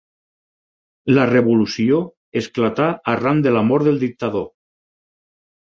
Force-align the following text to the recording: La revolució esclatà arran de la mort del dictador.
La 1.17 1.25
revolució 1.31 1.99
esclatà 2.43 2.89
arran 3.15 3.45
de 3.47 3.55
la 3.59 3.65
mort 3.71 3.89
del 3.91 4.03
dictador. 4.07 4.51